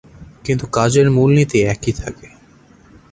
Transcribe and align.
কিন্তু 0.45 0.65
কাজের 0.71 1.07
মূলনীতি 1.11 1.57
একই 1.65 1.93
থাকে। 1.93 2.27